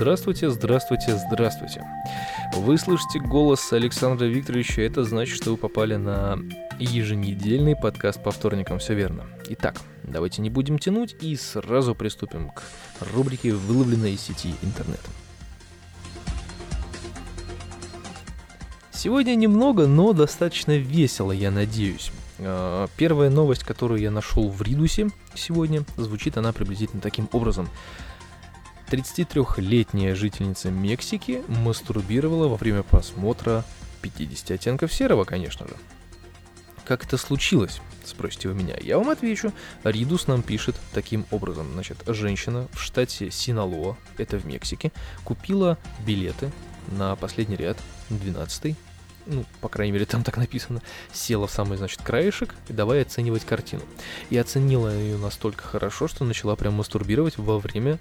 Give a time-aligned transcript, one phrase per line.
[0.00, 1.84] Здравствуйте, здравствуйте, здравствуйте.
[2.56, 6.38] Вы слышите голос Александра Викторовича, это значит, что вы попали на
[6.78, 9.26] еженедельный подкаст по вторникам, все верно.
[9.50, 12.62] Итак, давайте не будем тянуть и сразу приступим к
[13.12, 15.00] рубрике «Выловленной из сети интернет».
[18.90, 22.10] Сегодня немного, но достаточно весело, я надеюсь.
[22.38, 27.68] А, первая новость, которую я нашел в Ридусе сегодня, звучит она приблизительно таким образом–
[28.90, 33.64] 33-летняя жительница Мексики мастурбировала во время просмотра
[34.02, 35.74] 50 оттенков серого, конечно же.
[36.84, 37.80] Как это случилось?
[38.04, 38.74] Спросите вы меня.
[38.80, 39.52] Я вам отвечу.
[39.84, 41.70] Ридус нам пишет таким образом.
[41.72, 44.90] Значит, женщина в штате Синалоа, это в Мексике,
[45.22, 46.50] купила билеты
[46.88, 48.76] на последний ряд, 12
[49.26, 50.82] ну, по крайней мере, там так написано,
[51.12, 53.82] села в самый, значит, краешек и давай оценивать картину.
[54.30, 58.00] И оценила ее настолько хорошо, что начала прям мастурбировать во время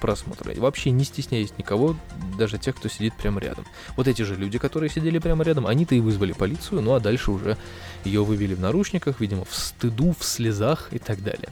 [0.00, 0.52] просмотра.
[0.56, 1.96] Вообще не стесняясь никого,
[2.38, 3.64] даже тех, кто сидит прямо рядом.
[3.96, 7.30] Вот эти же люди, которые сидели прямо рядом, они-то и вызвали полицию, ну а дальше
[7.30, 7.56] уже
[8.04, 11.50] ее вывели в наручниках, видимо, в стыду, в слезах и так далее.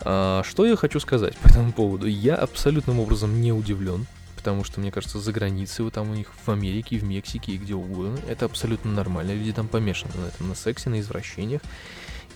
[0.00, 2.06] А, что я хочу сказать по этому поводу?
[2.06, 6.28] Я абсолютным образом не удивлен, потому что, мне кажется, за границей, вот там у них
[6.44, 9.32] в Америке, в Мексике и где угодно, это абсолютно нормально.
[9.32, 11.62] Люди там помешаны на этом, на сексе, на извращениях.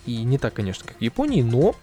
[0.07, 1.77] И не так, конечно, как в Японии, но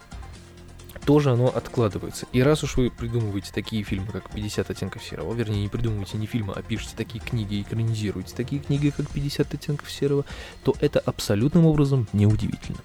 [1.08, 2.27] тоже оно откладывается.
[2.33, 6.27] И раз уж вы придумываете такие фильмы, как 50 оттенков серого, вернее, не придумываете не
[6.27, 10.25] фильмы, а пишете такие книги и экранизируете такие книги, как 50 оттенков серого,
[10.66, 12.80] то это абсолютным образом неудивительно.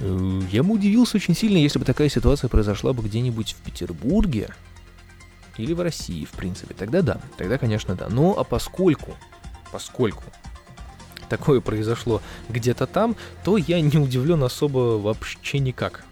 [0.00, 4.50] Э, я бы удивился очень сильно, если бы такая ситуация произошла бы где-нибудь в Петербурге
[5.56, 6.74] или в России, в принципе.
[6.74, 8.10] Тогда да, тогда, конечно, да.
[8.10, 9.16] Но а поскольку,
[9.72, 10.24] поскольку
[11.30, 12.20] такое произошло
[12.50, 16.04] где-то там, то я не удивлен особо вообще никак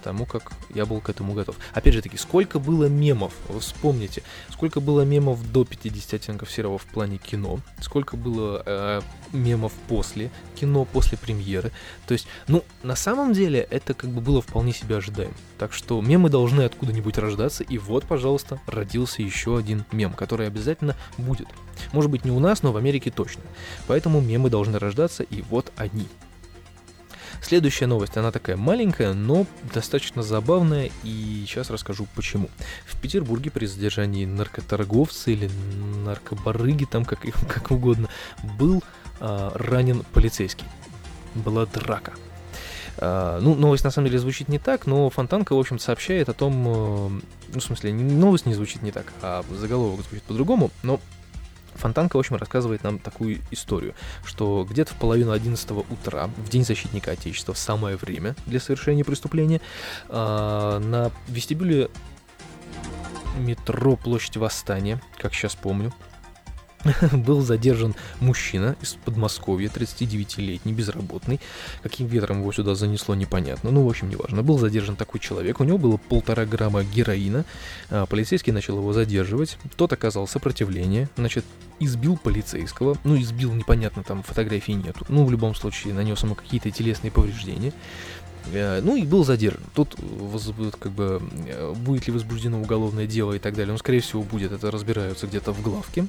[0.00, 1.56] потому как я был к этому готов.
[1.74, 6.78] Опять же таки, сколько было мемов, вы вспомните, сколько было мемов до 50 оттенков серого
[6.78, 9.02] в плане кино, сколько было э,
[9.32, 11.70] мемов после кино, после премьеры.
[12.06, 15.34] То есть, ну, на самом деле, это как бы было вполне себе ожидаемо.
[15.58, 20.96] Так что мемы должны откуда-нибудь рождаться, и вот, пожалуйста, родился еще один мем, который обязательно
[21.18, 21.48] будет.
[21.92, 23.42] Может быть, не у нас, но в Америке точно.
[23.86, 26.08] Поэтому мемы должны рождаться, и вот они.
[27.42, 32.50] Следующая новость, она такая маленькая, но достаточно забавная, и сейчас расскажу почему.
[32.86, 35.50] В Петербурге при задержании наркоторговца или
[36.04, 38.08] наркобарыги, там как, как угодно,
[38.58, 38.82] был
[39.20, 40.66] а, ранен полицейский.
[41.34, 42.12] Была драка.
[42.96, 46.34] Uh, ну, новость на самом деле звучит не так, но Фонтанка, в общем сообщает о
[46.34, 47.22] том, uh,
[47.54, 51.00] ну, в смысле, новость не звучит не так, а заголовок звучит по-другому, но
[51.80, 56.64] Фонтанка, в общем, рассказывает нам такую историю, что где-то в половину 11 утра, в День
[56.64, 59.60] защитника Отечества, в самое время для совершения преступления,
[60.08, 61.90] а, на вестибюле
[63.38, 65.92] метро Площадь Восстания, как сейчас помню,
[67.12, 71.40] был задержан мужчина из Подмосковья, 39-летний, безработный.
[71.82, 73.70] Каким ветром его сюда занесло, непонятно.
[73.70, 74.42] Ну, в общем, неважно.
[74.42, 75.60] Был задержан такой человек.
[75.60, 77.44] У него было полтора грамма героина.
[77.90, 79.58] А, полицейский начал его задерживать.
[79.76, 81.08] Тот оказал сопротивление.
[81.16, 81.44] Значит,
[81.78, 82.96] избил полицейского.
[83.04, 85.04] Ну, избил, непонятно, там фотографий нету.
[85.08, 87.72] Ну, в любом случае, нанес ему какие-то телесные повреждения.
[88.52, 89.62] Э, ну и был задержан.
[89.74, 89.96] Тут
[90.78, 93.72] как бы э, будет ли возбуждено уголовное дело и так далее.
[93.72, 94.52] Он, скорее всего, будет.
[94.52, 96.06] Это разбираются где-то в главке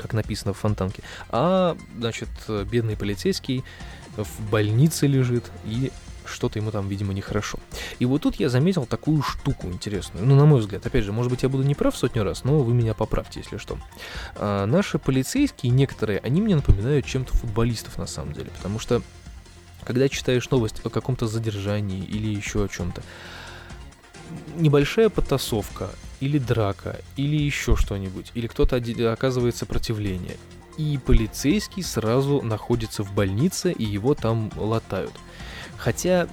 [0.00, 1.02] как написано в фонтанке.
[1.28, 3.64] А, значит, бедный полицейский
[4.16, 5.92] в больнице лежит и
[6.30, 7.58] что-то ему там, видимо, нехорошо.
[7.98, 10.24] И вот тут я заметил такую штуку интересную.
[10.24, 12.60] Ну, на мой взгляд, опять же, может быть, я буду не прав сотню раз, но
[12.60, 13.78] вы меня поправьте, если что.
[14.36, 19.02] А, наши полицейские, некоторые, они мне напоминают чем-то футболистов на самом деле, потому что
[19.84, 23.02] когда читаешь новость о каком-то задержании или еще о чем-то,
[24.56, 25.90] небольшая потасовка
[26.20, 28.76] или драка, или еще что-нибудь, или кто-то
[29.12, 30.36] оказывает сопротивление,
[30.76, 35.12] и полицейский сразу находится в больнице, и его там латают.
[35.76, 36.28] Хотя,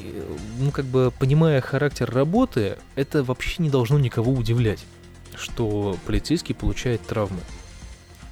[0.00, 4.84] э, ну как бы понимая характер работы, это вообще не должно никого удивлять,
[5.36, 7.40] что полицейский получает травмы.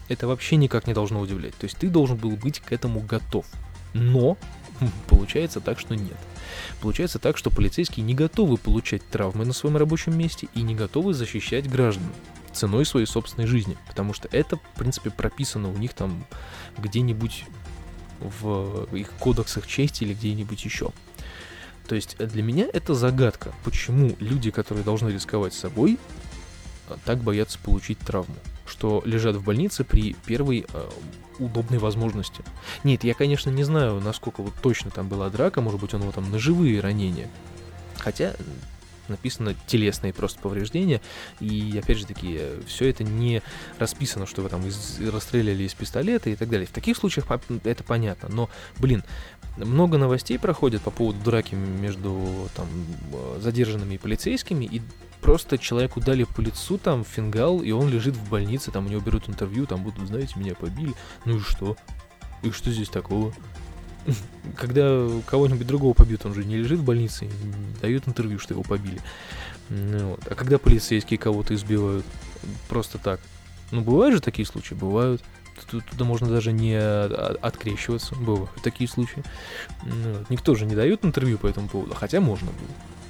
[0.09, 1.55] Это вообще никак не должно удивлять.
[1.57, 3.47] То есть ты должен был быть к этому готов.
[3.95, 4.37] Но
[5.09, 6.17] получается так, что нет.
[6.81, 11.15] Получается так, что полицейские не готовы получать травмы на своем рабочем месте и не готовы
[11.15, 12.05] защищать граждан
[12.53, 16.27] ценой своей собственной жизни, потому что это, в принципе, прописано у них там
[16.77, 17.45] где-нибудь
[18.21, 20.91] в их кодексах чести или где-нибудь еще.
[21.89, 25.99] То есть для меня это загадка, почему люди, которые должны рисковать собой,
[27.05, 28.37] так боятся получить травму,
[28.73, 30.89] что лежат в больнице при первой э,
[31.39, 32.43] удобной возможности.
[32.85, 36.11] Нет, я, конечно, не знаю, насколько вот точно там была драка, может быть, у него
[36.11, 37.29] там ножевые ранения.
[37.99, 38.35] Хотя,
[39.09, 41.03] написано телесные просто повреждения,
[41.39, 43.43] и опять же таки, все это не
[43.79, 46.67] расписано, что вы там из, расстреляли из пистолета и так далее.
[46.67, 47.27] В таких случаях
[47.65, 48.49] это понятно, но,
[48.79, 49.05] блин,
[49.59, 52.67] много новостей проходит по поводу драки между там
[53.39, 54.81] задержанными и полицейскими, и
[55.23, 59.01] просто человеку дали по лицу там фингал, и он лежит в больнице, там у него
[59.01, 60.95] берут интервью, там будут, знаете, меня побили.
[61.25, 61.77] Ну и что?
[62.43, 63.33] И что здесь такого?
[64.57, 67.31] Когда кого-нибудь другого побьют, он же не лежит в больнице,
[67.81, 69.01] дают интервью, что его побили.
[69.71, 70.27] Ну, вот.
[70.29, 72.05] А когда полицейские кого-то избивают
[72.69, 73.21] просто так?
[73.71, 75.23] Ну, бывают же такие случаи, бывают.
[75.71, 79.23] Тут, туда можно даже не открещиваться, бывают такие случаи.
[79.85, 83.02] Ну, никто же не дает интервью по этому поводу, хотя можно было.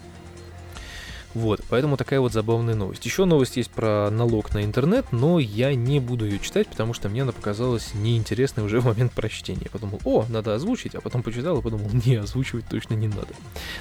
[1.72, 3.06] Поэтому такая вот забавная новость.
[3.06, 7.08] Еще новость есть про налог на интернет, но я не буду ее читать, потому что
[7.08, 9.62] мне она показалась неинтересной уже в момент прочтения.
[9.64, 13.28] Я подумал, о, надо озвучить, а потом почитал и подумал, не, озвучивать точно не надо.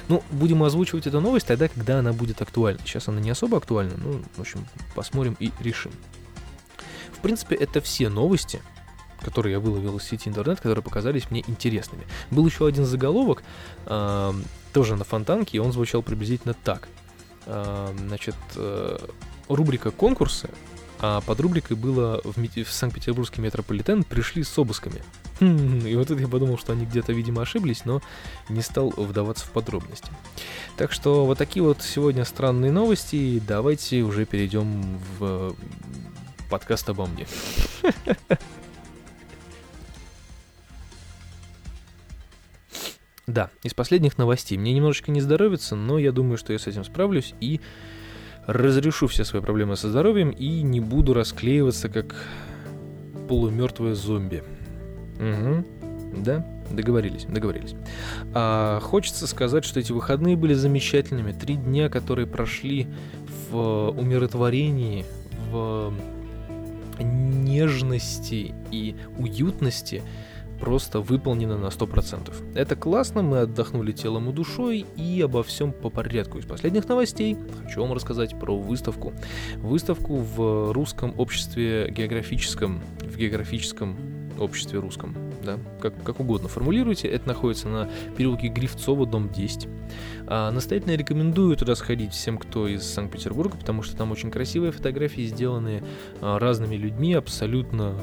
[0.08, 2.80] Ну, будем озвучивать эту новость тогда, когда она будет актуальна.
[2.86, 5.92] Сейчас она не особо актуальна, ну, в общем, посмотрим и решим.
[7.12, 8.62] В принципе, это все новости,
[9.20, 12.04] которые я выловил из сети интернет, которые показались мне интересными.
[12.30, 13.42] Был еще один заголовок,
[13.84, 14.32] э,
[14.72, 16.88] тоже на фонтанке, и он звучал приблизительно так–
[17.46, 18.98] значит, э,
[19.48, 20.48] рубрика «Конкурсы»,
[21.04, 25.02] а под рубрикой было в, в Санкт-Петербургский метрополитен пришли с обысками.
[25.40, 28.00] И вот это я подумал, что они где-то, видимо, ошиблись, но
[28.48, 30.06] не стал вдаваться в подробности.
[30.76, 33.42] Так что вот такие вот сегодня странные новости.
[33.46, 35.56] Давайте уже перейдем в
[36.48, 37.26] подкаст обо мне.
[43.26, 44.58] Да, из последних новостей.
[44.58, 47.60] Мне немножечко не здоровится, но я думаю, что я с этим справлюсь и
[48.46, 52.16] разрешу все свои проблемы со здоровьем и не буду расклеиваться как
[53.28, 54.42] полумертвое зомби.
[55.20, 56.22] Угу.
[56.24, 57.74] Да, договорились, договорились.
[58.34, 61.30] А, хочется сказать, что эти выходные были замечательными.
[61.30, 62.88] Три дня, которые прошли
[63.50, 65.04] в умиротворении,
[65.50, 65.94] в
[66.98, 70.02] нежности и уютности–
[70.62, 72.54] просто выполнено на 100%.
[72.54, 76.38] Это классно, мы отдохнули телом и душой, и обо всем по порядку.
[76.38, 79.12] Из последних новостей хочу вам рассказать про выставку.
[79.56, 83.96] Выставку в русском обществе географическом, в географическом
[84.38, 87.08] обществе русском, да, как, как угодно формулируйте.
[87.08, 89.68] Это находится на переулке Грифцова, дом 10.
[90.28, 95.22] А, настоятельно рекомендую туда сходить всем, кто из Санкт-Петербурга, потому что там очень красивые фотографии,
[95.22, 95.82] сделанные
[96.20, 98.00] а, разными людьми, абсолютно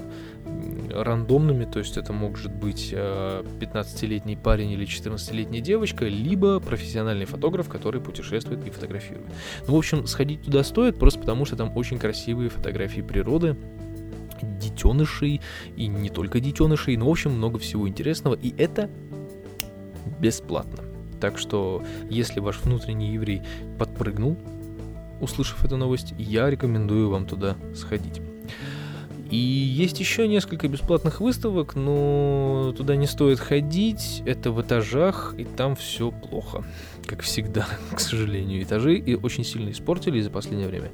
[0.92, 7.70] рандомными, то есть это может быть 15-летний э, парень или 14-летняя девочка, либо профессиональный фотограф,
[7.70, 9.28] который путешествует и фотографирует.
[9.68, 13.56] Ну, в общем, сходить туда стоит, просто потому что там очень красивые фотографии природы,
[14.42, 15.42] детенышей,
[15.76, 18.90] и не только детенышей, но, в общем, много всего интересного, и это
[20.20, 20.84] бесплатно.
[21.20, 23.42] Так что, если ваш внутренний еврей
[23.78, 24.38] подпрыгнул,
[25.20, 28.22] услышав эту новость, я рекомендую вам туда сходить.
[29.30, 34.24] И есть еще несколько бесплатных выставок, но туда не стоит ходить.
[34.26, 36.64] Это в этажах, и там все плохо.
[37.06, 38.64] Как всегда, к сожалению.
[38.64, 40.92] Этажи и очень сильно испортили за последнее время.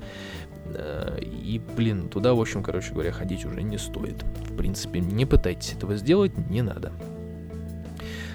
[0.66, 4.24] Э, и, блин, туда, в общем, короче говоря, ходить уже не стоит.
[4.50, 6.92] В принципе, не пытайтесь этого сделать, не надо.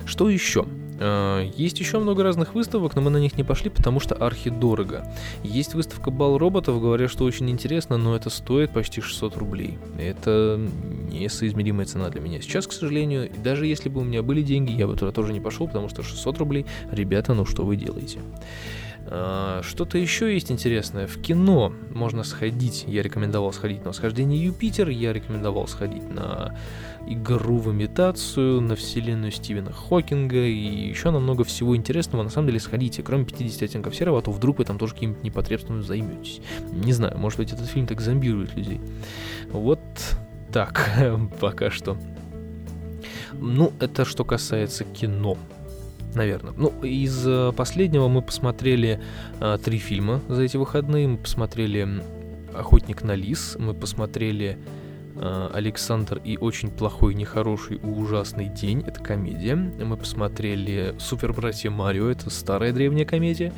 [0.06, 0.66] Что еще?
[1.00, 5.04] Э, есть еще много разных выставок, но мы на них не пошли, потому что архидорого.
[5.42, 9.78] Есть выставка бал роботов, говорят, что очень интересно, но это стоит почти 600 рублей.
[9.98, 10.60] Это
[11.10, 13.30] несоизмеримая цена для меня сейчас, к сожалению.
[13.42, 16.02] Даже если бы у меня были деньги, я бы туда тоже не пошел, потому что
[16.02, 18.20] 600 рублей, ребята, ну что вы делаете?
[19.06, 21.06] А, что-то еще есть интересное.
[21.06, 22.84] В кино можно сходить.
[22.86, 24.88] Я рекомендовал сходить на восхождение Юпитер.
[24.88, 26.56] Я рекомендовал сходить на
[27.06, 32.22] игру в имитацию, на вселенную Стивена Хокинга и еще на много всего интересного.
[32.22, 33.02] На самом деле сходите.
[33.02, 36.40] Кроме 50 оттенков серого, а то вдруг вы там тоже каким-нибудь непотребством займетесь.
[36.70, 38.80] Не знаю, может быть этот фильм так зомбирует людей.
[39.50, 39.80] Вот
[40.52, 40.90] так
[41.40, 41.96] пока что.
[43.32, 45.38] Ну, это что касается кино
[46.14, 46.52] наверное.
[46.56, 49.00] Ну, из э, последнего мы посмотрели
[49.40, 51.08] э, три фильма за эти выходные.
[51.08, 52.02] Мы посмотрели
[52.54, 54.58] «Охотник на лис», мы посмотрели
[55.16, 58.82] э, «Александр и очень плохой, нехороший и ужасный день».
[58.86, 59.54] Это комедия.
[59.54, 62.08] Мы посмотрели «Супер братья Марио».
[62.08, 63.52] Это старая древняя комедия.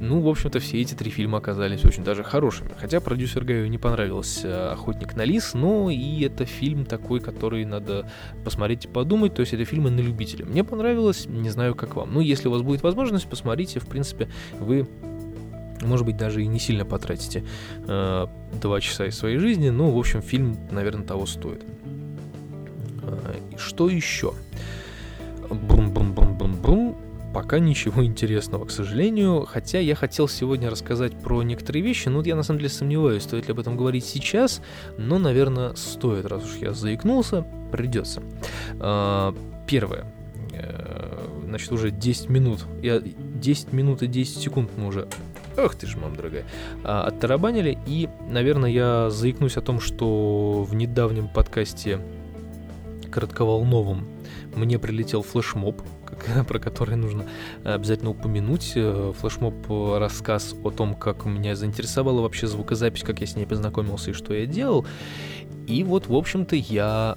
[0.00, 2.70] Ну, в общем-то, все эти три фильма оказались очень даже хорошими.
[2.78, 8.10] Хотя продюсер Гаю не понравился «Охотник на лис», но и это фильм такой, который надо
[8.44, 9.34] посмотреть и подумать.
[9.34, 10.44] То есть это фильмы на любителя.
[10.44, 12.12] Мне понравилось, не знаю, как вам.
[12.12, 13.80] Ну, если у вас будет возможность, посмотрите.
[13.80, 14.86] В принципе, вы
[15.82, 17.44] может быть, даже и не сильно потратите
[17.86, 18.26] э,
[18.60, 19.68] два часа из своей жизни.
[19.68, 21.64] Ну, в общем, фильм, наверное, того стоит.
[23.02, 24.32] Э, что еще?
[25.50, 26.96] Бум-бум-бум-бум-бум
[27.36, 29.44] пока ничего интересного, к сожалению.
[29.44, 33.46] Хотя я хотел сегодня рассказать про некоторые вещи, но я на самом деле сомневаюсь, стоит
[33.46, 34.62] ли об этом говорить сейчас,
[34.96, 38.22] но, наверное, стоит, раз уж я заикнулся, придется.
[38.80, 39.34] А,
[39.66, 40.06] первое.
[40.54, 42.64] Э, значит, уже 10 минут.
[42.80, 45.06] Я 10 минут и 10 секунд мы уже
[45.58, 46.44] Ох ты ж, мам дорогая.
[46.84, 47.76] А, оттарабанили.
[47.86, 52.00] И, наверное, я заикнусь о том, что в недавнем подкасте
[53.10, 54.06] коротковолновом
[54.54, 55.82] мне прилетел флешмоб,
[56.48, 57.26] про который нужно
[57.64, 58.72] обязательно упомянуть.
[58.74, 59.54] Э, флешмоб—
[59.98, 64.34] рассказ о том, как меня заинтересовала вообще звукозапись, как я с ней познакомился и что
[64.34, 64.86] я делал.
[65.66, 67.16] И вот, в общем-то, я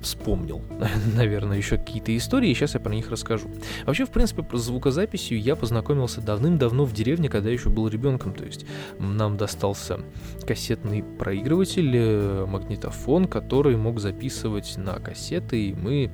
[0.00, 0.62] вспомнил,
[1.16, 3.50] наверное, еще какие-то истории, и сейчас я про них расскажу.
[3.84, 8.44] Вообще, в принципе, про звукозаписью я познакомился давным-давно в деревне, когда еще был ребенком, то
[8.44, 8.66] есть
[8.98, 10.00] нам достался
[10.46, 16.10] кассетный проигрыватель, э, магнитофон, который мог записывать на кассеты, и мы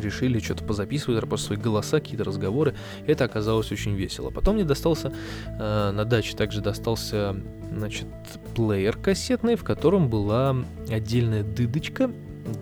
[0.00, 2.74] решили что-то позаписывать, просто свои голоса, какие-то разговоры.
[3.06, 4.30] Это оказалось очень весело.
[4.30, 5.12] Потом мне достался
[5.46, 7.36] э, на даче также достался,
[7.74, 8.06] значит,
[8.54, 10.56] плеер кассетный, в котором была
[10.88, 12.10] отдельная дыдочка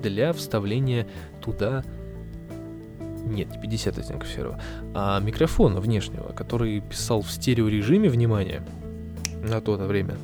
[0.02, 1.06] для вставления
[1.40, 1.84] туда
[3.24, 4.60] нет, не 50 оттенков серого,
[4.94, 8.62] а микрофона внешнего, который писал в стереорежиме, внимание,
[9.42, 10.16] на то время.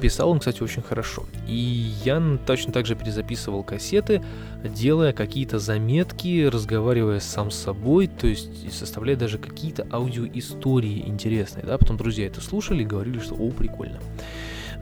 [0.00, 1.24] Писал он, кстати, очень хорошо.
[1.46, 4.22] И я точно так же перезаписывал кассеты,
[4.62, 11.64] делая какие-то заметки, разговаривая сам с собой, то есть составляя даже какие-то аудиоистории интересные.
[11.64, 11.78] Да?
[11.78, 14.00] Потом друзья это слушали и говорили, что «О, прикольно».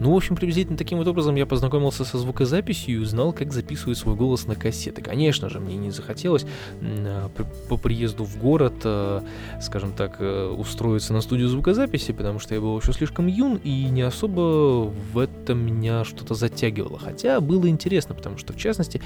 [0.02, 3.96] Ну, в общем, приблизительно таким вот образом я познакомился со звукозаписью и узнал, как записывают
[3.96, 5.00] свой голос на кассеты.
[5.00, 6.44] Конечно же, мне не захотелось
[6.80, 7.30] а,
[7.68, 9.22] по приезду в город, а,
[9.60, 13.84] скажем так, э, устроиться на студию звукозаписи, потому что я был еще слишком юн и
[13.84, 16.98] не особо в этом меня что-то затягивало.
[16.98, 19.00] Хотя было интересно, потому что в частности...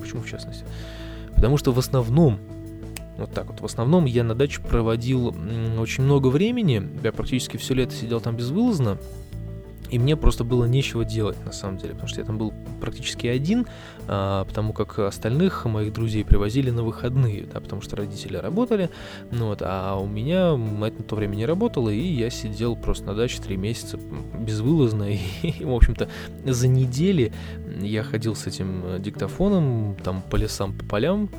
[0.00, 0.64] Почему в частности?
[1.34, 2.38] Потому что в основном
[3.18, 3.60] вот так вот.
[3.60, 5.34] В основном я на даче проводил
[5.78, 6.88] очень много времени.
[7.02, 8.98] Я практически все лето сидел там безвылазно.
[9.90, 13.26] И мне просто было нечего делать, на самом деле, потому что я там был практически
[13.26, 13.66] один,
[14.08, 18.90] а, потому как остальных моих друзей привозили на выходные, да, потому что родители работали,
[19.30, 23.06] ну вот, а у меня мать на то время не работала, и я сидел просто
[23.06, 23.98] на даче три месяца
[24.38, 26.08] безвылазно, и, и в общем-то,
[26.44, 27.32] за недели
[27.80, 31.30] я ходил с этим диктофоном, там, по лесам, по полям,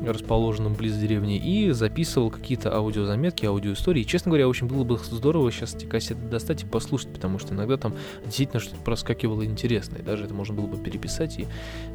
[0.00, 4.02] расположенном близ деревни, и записывал какие-то аудиозаметки, аудиоистории.
[4.02, 7.54] И, честно говоря, очень было бы здорово сейчас эти кассеты достать и послушать, потому что
[7.54, 10.02] иногда там действительно что-то проскакивало интересное.
[10.02, 11.46] Даже это можно было бы переписать и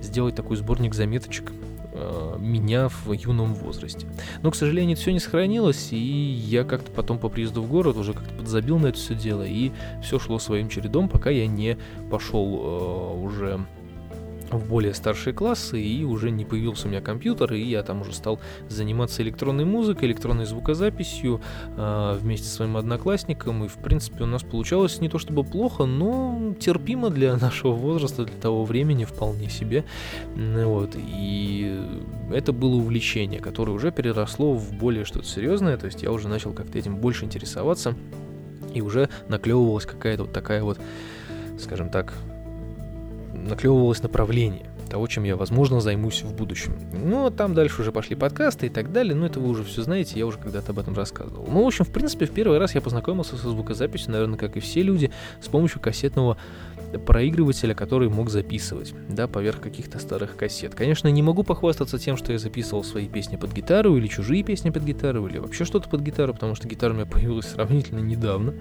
[0.02, 1.52] сделать такой сборник заметочек
[1.94, 4.08] э, меня в юном возрасте.
[4.42, 7.98] Но, к сожалению, это все не сохранилось, и я как-то потом по приезду в город
[7.98, 11.78] уже как-то подзабил на это все дело, и все шло своим чередом, пока я не
[12.10, 13.66] пошел э, уже
[14.58, 18.14] в более старшие классы, и уже не появился у меня компьютер, и я там уже
[18.14, 21.42] стал заниматься электронной музыкой, электронной звукозаписью
[21.78, 25.86] э, вместе с своим одноклассником, и в принципе у нас получалось не то чтобы плохо,
[25.86, 29.86] но терпимо для нашего возраста, для того времени вполне себе,
[30.36, 31.80] вот, и
[32.32, 36.54] это было увлечение, которое уже переросло в более что-то серьезное, то есть я уже начал
[36.54, 37.96] как-то этим больше интересоваться,
[38.74, 40.80] и уже наклевывалась какая-то вот такая вот,
[41.60, 42.14] скажем так,
[43.48, 46.76] наклевывалось направление того, чем я, возможно, займусь в будущем.
[46.92, 49.82] Ну, а там дальше уже пошли подкасты и так далее, но это вы уже все
[49.84, 51.48] знаете, я уже когда-то об этом рассказывал.
[51.50, 54.60] Ну, в общем, в принципе, в первый раз я познакомился со звукозаписью, наверное, как и
[54.60, 56.38] все люди, с помощью кассетного
[56.98, 60.74] проигрывателя, который мог записывать, да, поверх каких-то старых кассет.
[60.74, 64.70] Конечно, не могу похвастаться тем, что я записывал свои песни под гитару или чужие песни
[64.72, 68.56] под гитару, или вообще что-то под гитару, потому что гитара у меня появилась сравнительно недавно.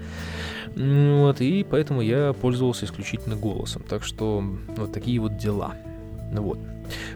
[0.76, 3.82] Вот, и поэтому я пользовался исключительно голосом.
[3.88, 4.44] Так что
[4.76, 5.74] вот такие вот дела.
[6.30, 6.58] Ну вот.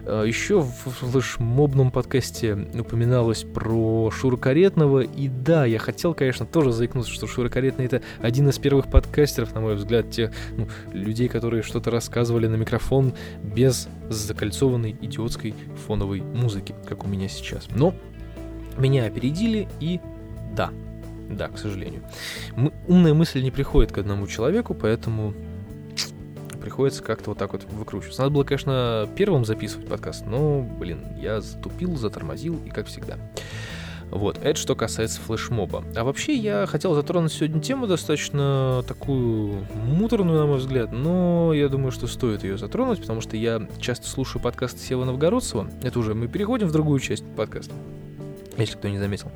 [0.05, 6.71] А, Еще в флешмобном подкасте упоминалось про Шура Каретного, и да, я хотел, конечно, тоже
[6.71, 11.27] заикнуться, что Шура Каретный это один из первых подкастеров, на мой взгляд, тех ну, людей,
[11.27, 15.53] которые что-то рассказывали на микрофон без закольцованной идиотской
[15.85, 17.67] фоновой музыки, как у меня сейчас.
[17.75, 17.93] Но
[18.77, 19.99] меня опередили, и
[20.55, 20.71] да,
[21.29, 22.01] да, к сожалению.
[22.55, 25.33] М- умная мысль не приходит к одному человеку, поэтому
[26.63, 28.21] приходится как-то вот так вот выкручиваться.
[28.21, 33.17] Надо было, конечно, первым записывать подкаст, но, блин, я затупил, затормозил, и как всегда.
[34.09, 35.83] Вот, это что касается флешмоба.
[35.93, 41.67] А вообще я хотел затронуть сегодня тему достаточно такую муторную, на мой взгляд, но я
[41.67, 45.69] думаю, что стоит ее затронуть, потому что я часто слушаю подкасты Сева Новгородцева.
[45.81, 47.73] Это уже мы переходим в другую часть подкаста,
[48.55, 49.31] если кто не заметил.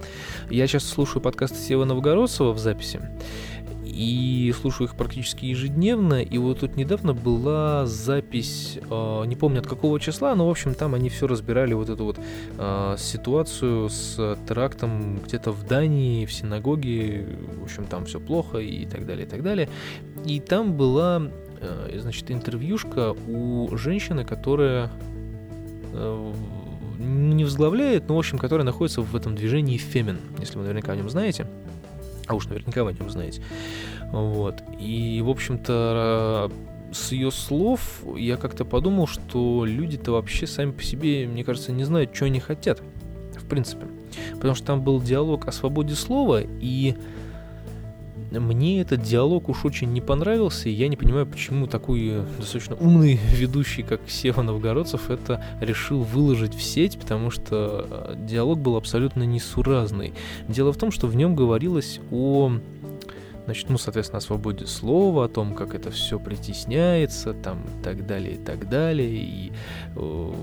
[0.49, 3.01] Я часто слушаю подкасты Сева Новгородцева в записи,
[3.97, 6.21] и слушаю их практически ежедневно.
[6.21, 10.75] И вот тут недавно была запись, э, не помню от какого числа, но в общем
[10.75, 12.19] там они все разбирали вот эту вот
[12.59, 17.25] э, ситуацию с терактом где-то в Дании, в синагоге,
[17.59, 19.67] в общем там все плохо и так далее, и так далее.
[20.25, 21.23] И там была,
[21.59, 24.91] э, значит, интервьюшка у женщины, которая
[25.93, 26.33] э,
[26.99, 30.95] не возглавляет, но, в общем, которая находится в этом движении Фемин, если вы наверняка о
[30.95, 31.47] нем знаете.
[32.27, 33.41] А уж наверняка вы о нем знаете.
[34.11, 34.61] Вот.
[34.79, 36.51] И, в общем-то,
[36.91, 41.83] с ее слов я как-то подумал, что люди-то вообще сами по себе, мне кажется, не
[41.83, 42.81] знают, что они хотят.
[43.35, 43.87] В принципе.
[44.33, 46.95] Потому что там был диалог о свободе слова, и
[48.31, 53.19] мне этот диалог уж очень не понравился, и я не понимаю, почему такой достаточно умный
[53.33, 59.23] ведущий, как Сева Новгородцев, это решил выложить в сеть, потому что э, диалог был абсолютно
[59.23, 60.13] несуразный.
[60.47, 62.51] Дело в том, что в нем говорилось о
[63.45, 68.05] значит, ну, соответственно, о свободе слова, о том, как это все притесняется, там, и так
[68.05, 69.53] далее, и так далее, и
[69.95, 70.33] э,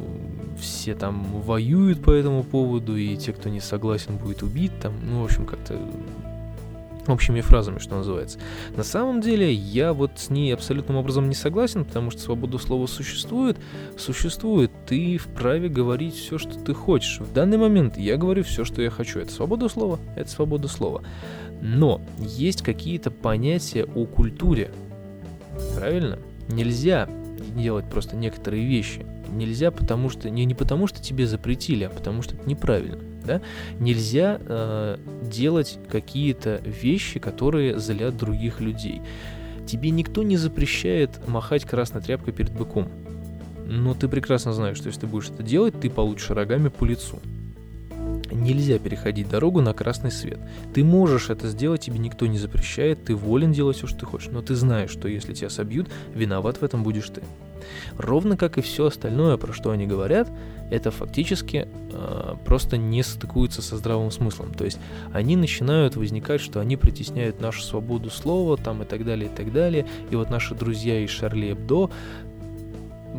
[0.58, 5.20] все там воюют по этому поводу, и те, кто не согласен, будет убит, там, ну,
[5.20, 5.78] в общем, как-то
[7.08, 8.38] общими фразами, что называется.
[8.76, 12.86] На самом деле, я вот с ней абсолютным образом не согласен, потому что свобода слова
[12.86, 13.56] существует,
[13.96, 17.20] существует, ты вправе говорить все, что ты хочешь.
[17.20, 19.20] В данный момент я говорю все, что я хочу.
[19.20, 21.02] Это свобода слова, это свобода слова.
[21.60, 24.70] Но есть какие-то понятия о культуре.
[25.76, 26.18] Правильно?
[26.48, 27.08] Нельзя
[27.56, 29.06] делать просто некоторые вещи.
[29.34, 33.40] Нельзя потому что не, не потому что тебе запретили, а потому что это неправильно да,
[33.78, 39.00] нельзя э, делать какие-то вещи, которые злят других людей.
[39.66, 42.88] Тебе никто не запрещает махать красной тряпкой перед быком.
[43.66, 47.18] Но ты прекрасно знаешь, что если ты будешь это делать, ты получишь рогами по лицу.
[48.30, 50.38] Нельзя переходить дорогу на красный свет.
[50.74, 54.30] Ты можешь это сделать, тебе никто не запрещает, ты волен делать все, что ты хочешь,
[54.30, 57.22] но ты знаешь, что если тебя собьют, виноват в этом будешь ты.
[57.96, 60.30] Ровно как и все остальное, про что они говорят,
[60.70, 64.52] это фактически э, просто не стыкуется со здравым смыслом.
[64.54, 64.78] То есть
[65.12, 69.52] они начинают возникать, что они притесняют нашу свободу слова там и так далее, и так
[69.52, 69.86] далее.
[70.10, 71.90] И вот наши друзья из Шарли Эбдо,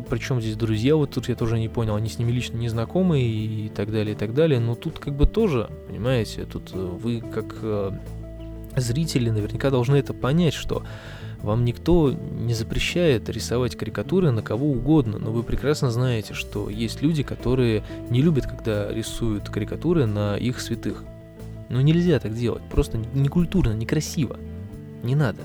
[0.08, 3.20] причем здесь друзья, вот тут я тоже не понял, они с ними лично не знакомы
[3.20, 4.60] и так далее, и так далее.
[4.60, 7.92] Но тут как бы тоже, понимаете, тут э, вы как э,
[8.76, 10.82] зрители наверняка должны это понять, что
[11.42, 17.02] вам никто не запрещает рисовать карикатуры на кого угодно, но вы прекрасно знаете, что есть
[17.02, 21.04] люди, которые не любят, когда рисуют карикатуры на их святых.
[21.68, 24.36] Но нельзя так делать, просто некультурно, некрасиво.
[25.02, 25.40] Не надо.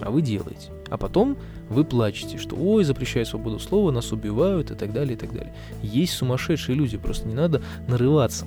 [0.00, 0.70] А вы делаете.
[0.88, 1.36] А потом
[1.72, 5.52] вы плачете, что ой, запрещаю свободу слова, нас убивают и так далее, и так далее.
[5.82, 8.46] Есть сумасшедшие люди, просто не надо нарываться.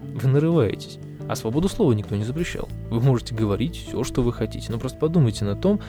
[0.00, 0.98] Вы нарываетесь.
[1.28, 2.68] А свободу слова никто не запрещал.
[2.90, 5.80] Вы можете говорить все, что вы хотите, но просто подумайте на том,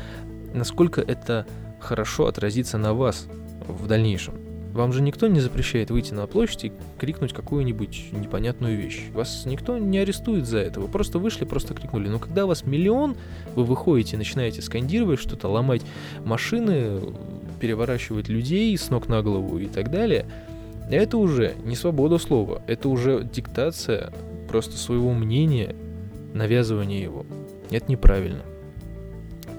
[0.53, 1.45] насколько это
[1.79, 3.27] хорошо отразится на вас
[3.67, 4.50] в дальнейшем.
[4.73, 9.07] Вам же никто не запрещает выйти на площадь и крикнуть какую-нибудь непонятную вещь.
[9.13, 10.79] Вас никто не арестует за это.
[10.79, 12.07] Вы просто вышли, просто крикнули.
[12.07, 13.15] Но когда у вас миллион,
[13.55, 15.81] вы выходите, начинаете скандировать что-то, ломать
[16.23, 16.99] машины,
[17.59, 20.25] переворачивать людей с ног на голову и так далее,
[20.89, 24.11] это уже не свобода слова, это уже диктация
[24.47, 25.75] просто своего мнения,
[26.33, 27.25] навязывание его.
[27.69, 28.41] Это неправильно.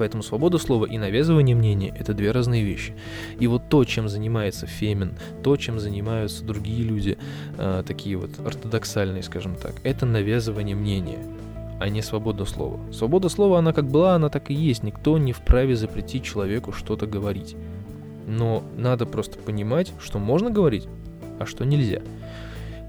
[0.03, 2.93] Поэтому свобода слова и навязывание мнения– это две разные вещи.
[3.39, 5.13] И вот то, чем занимается Фемин,
[5.45, 7.19] то, чем занимаются другие люди,
[7.57, 11.25] э, такие вот ортодоксальные, скажем так, это навязывание мнения,
[11.79, 12.81] а не свобода слова.
[12.93, 14.83] Свобода слова, она как была, она так и есть.
[14.83, 17.55] Никто не вправе запретить человеку что-то говорить.
[18.27, 20.89] Но надо просто понимать, что можно говорить,
[21.39, 22.03] а что нельзя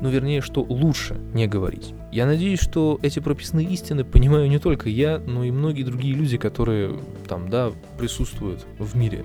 [0.04, 1.94] ну вернее, что лучше не говорить.
[2.12, 6.38] Я надеюсь, что эти прописные истины понимаю не только я, но и многие другие люди,
[6.38, 9.24] которые там, да, присутствуют в мире.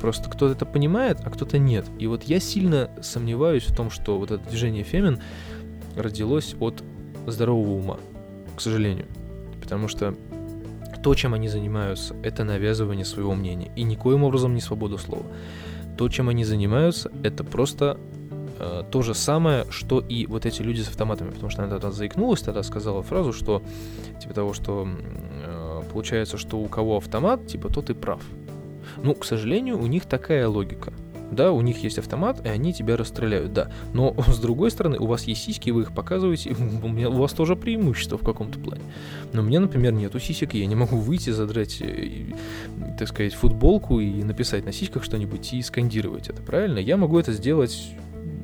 [0.00, 1.84] Просто кто-то это понимает, а кто-то нет.
[2.00, 5.20] И вот я сильно сомневаюсь в том, что вот это движение Фемин
[5.94, 6.82] родилось от
[7.28, 7.98] здорового ума,
[8.56, 9.06] к сожалению.
[9.62, 10.16] Потому что
[11.00, 13.70] то, чем они занимаются, это навязывание своего мнения.
[13.76, 15.26] И никоим образом не свобода слова.
[15.96, 18.00] То, чем они занимаются, это просто
[18.58, 21.90] э, то же самое, что и вот эти люди с автоматами, потому что она тогда
[21.90, 23.62] заикнулась, тогда сказала фразу, что
[24.20, 24.88] типа того, что
[25.44, 28.22] э, получается, что у кого автомат, типа тот и прав.
[29.02, 30.92] Ну, к сожалению, у них такая логика.
[31.30, 33.70] Да, у них есть автомат, и они тебя расстреляют, да.
[33.92, 36.50] Но с другой стороны, у вас есть сиськи, вы их показываете,
[36.82, 38.82] у, меня, у вас тоже преимущество в каком-то плане.
[39.32, 42.32] Но у меня, например, нету сисек, и я не могу выйти, задрать, э,
[42.98, 46.78] так сказать, футболку и написать на сиськах что-нибудь и скандировать это, правильно?
[46.78, 47.94] Я могу это сделать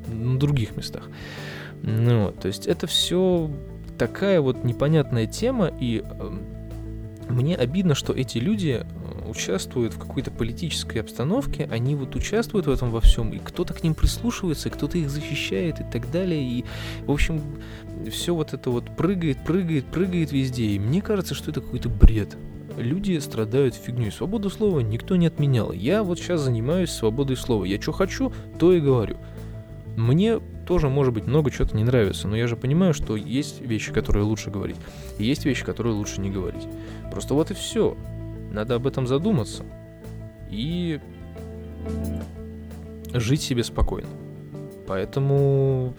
[0.07, 1.09] на других местах.
[1.83, 3.51] Ну, то есть это все
[3.99, 6.31] такая вот непонятная тема, и э,
[7.29, 12.71] мне обидно, что эти люди э, участвуют в какой-то политической обстановке, они вот участвуют в
[12.71, 16.65] этом во всем, и кто-то к ним прислушивается, кто-то их защищает и так далее, и,
[17.07, 17.41] в общем,
[18.11, 22.37] все вот это вот прыгает, прыгает, прыгает везде, и мне кажется, что это какой-то бред.
[22.77, 24.11] Люди страдают фигней.
[24.11, 25.71] Свободу слова никто не отменял.
[25.71, 27.65] Я вот сейчас занимаюсь свободой слова.
[27.65, 29.17] Я что хочу, то и говорю.
[29.97, 33.93] Мне тоже, может быть, много чего-то не нравится, но я же понимаю, что есть вещи,
[33.93, 34.77] которые лучше говорить,
[35.19, 36.67] и есть вещи, которые лучше не говорить.
[37.11, 37.97] Просто вот и все.
[38.53, 39.65] Надо об этом задуматься
[40.51, 41.01] и
[43.13, 44.09] жить себе спокойно.
[44.87, 45.95] Поэтому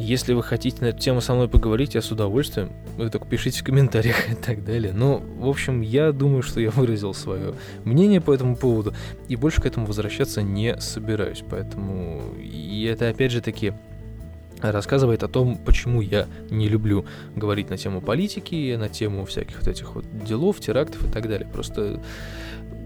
[0.00, 2.72] если вы хотите на эту тему со мной поговорить, я с удовольствием.
[3.00, 4.92] Вы только пишите в комментариях и так далее.
[4.92, 8.92] Но, в общем, я думаю, что я выразил свое мнение по этому поводу.
[9.28, 11.42] И больше к этому возвращаться не собираюсь.
[11.48, 12.20] Поэтому...
[12.38, 13.72] И это, опять же таки,
[14.60, 19.68] рассказывает о том, почему я не люблю говорить на тему политики, на тему всяких вот
[19.68, 21.48] этих вот делов, терактов и так далее.
[21.50, 22.02] Просто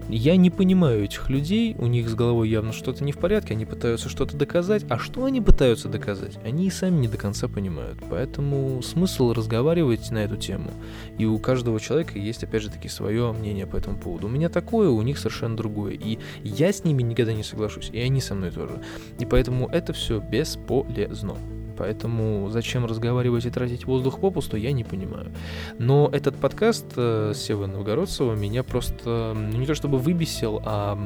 [0.09, 3.65] я не понимаю этих людей, у них с головой явно что-то не в порядке, они
[3.65, 7.99] пытаются что-то доказать, а что они пытаются доказать, они и сами не до конца понимают.
[8.09, 10.71] Поэтому смысл разговаривать на эту тему.
[11.17, 14.27] И у каждого человека есть, опять же таки, свое мнение по этому поводу.
[14.27, 15.93] У меня такое, у них совершенно другое.
[15.93, 18.81] И я с ними никогда не соглашусь, и они со мной тоже.
[19.19, 21.35] И поэтому это все бесполезно.
[21.77, 25.31] Поэтому зачем разговаривать и тратить воздух попусту, я не понимаю.
[25.79, 30.97] Но этот подкаст э, с Новгородцева меня просто ну, не то чтобы выбесил, а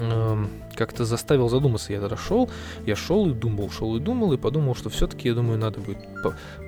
[0.00, 0.44] э,
[0.74, 1.92] как-то заставил задуматься.
[1.92, 2.50] Я тогда шел,
[2.86, 5.98] я шел и думал, шел и думал, и подумал, что все-таки, я думаю, надо будет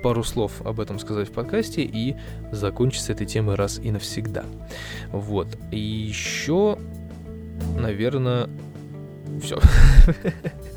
[0.03, 2.15] пару слов об этом сказать в подкасте и
[2.51, 4.45] закончить с этой темой раз и навсегда.
[5.11, 5.47] Вот.
[5.71, 6.77] И еще,
[7.77, 8.49] наверное,
[9.41, 9.59] все.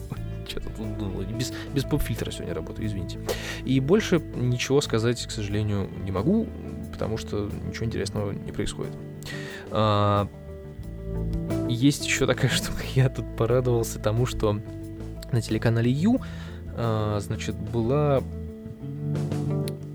[0.51, 1.23] что-то тут думал.
[1.23, 3.19] Без, без поп-фильтра сегодня работаю, извините.
[3.65, 6.47] И больше ничего сказать, к сожалению, не могу,
[6.93, 8.93] потому что ничего интересного не происходит.
[9.71, 10.29] А,
[11.69, 14.61] есть еще такая штука, я тут порадовался тому, что
[15.33, 16.21] на телеканале Ю,
[16.77, 18.23] а, значит, была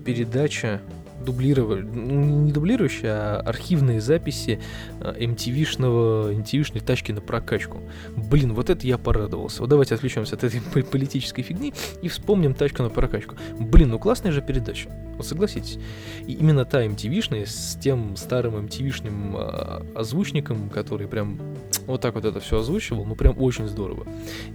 [0.04, 0.80] передача
[1.26, 4.60] дублировали, ну, не дублирующие, а архивные записи
[5.00, 7.82] MTV-шного, э, MTV-шной тачки на прокачку.
[8.16, 9.60] Блин, вот это я порадовался.
[9.60, 13.34] Вот давайте отвлечемся от этой политической фигни и вспомним тачку на прокачку.
[13.58, 14.88] Блин, ну классная же передача.
[15.16, 15.78] Вот согласитесь.
[16.26, 21.38] И именно та MTV-шная с тем старым MTV-шным а, озвучником, который прям
[21.86, 24.06] вот так вот это все озвучивал, ну прям очень здорово.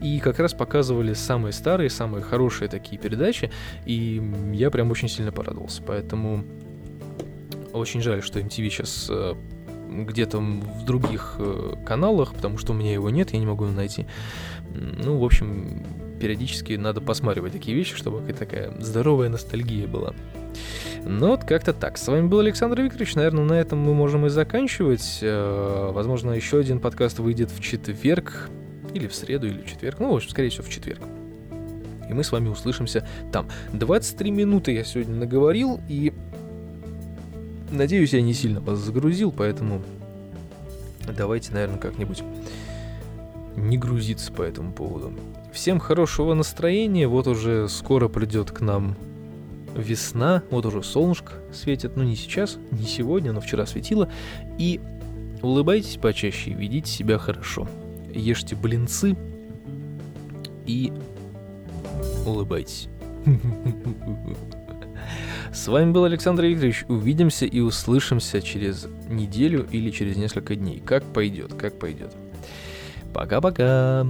[0.02, 3.52] И как раз показывали самые старые, самые хорошие такие передачи,
[3.86, 4.22] и
[4.54, 5.82] я прям очень сильно порадовался.
[5.82, 6.44] Поэтому
[7.74, 9.34] очень жаль, что MTV сейчас э,
[9.90, 13.74] где-то в других э, каналах, потому что у меня его нет, я не могу его
[13.74, 14.06] найти.
[14.74, 15.84] Ну, в общем,
[16.20, 20.14] периодически надо посматривать такие вещи, чтобы какая-то такая здоровая ностальгия была.
[21.12, 21.98] Ну вот как-то так.
[21.98, 23.16] С вами был Александр Викторович.
[23.16, 25.20] Наверное, на этом мы можем и заканчивать.
[25.22, 28.50] Э, возможно, еще один подкаст выйдет в четверг.
[28.94, 30.00] Или в среду, или в четверг.
[30.00, 31.02] Ну, в общем, скорее всего, в четверг.
[32.10, 33.50] И мы с вами услышимся там.
[33.74, 36.14] 23 минуты я сегодня наговорил, и
[37.72, 39.82] надеюсь, я не сильно вас загрузил, поэтому
[41.06, 42.24] давайте, наверное, как-нибудь
[43.58, 45.12] не грузиться по этому поводу.
[45.52, 48.96] Всем хорошего настроения, вот уже скоро придет к нам
[49.76, 54.10] весна, вот уже солнышко светит, ну не сейчас, не сегодня, но вчера светило,
[54.58, 54.80] и
[55.42, 57.68] улыбайтесь почаще, ведите себя хорошо,
[58.14, 59.16] ешьте блинцы
[60.66, 60.92] и
[62.26, 62.90] улыбайтесь.
[65.54, 66.86] С вами был Александр Викторович.
[66.88, 70.80] Увидимся и услышимся через неделю или через несколько дней.
[70.80, 72.14] Как пойдет, как пойдет.
[73.14, 74.08] Пока-пока.